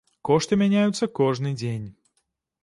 [0.27, 1.85] Кошты мяняюцца кожны дзень.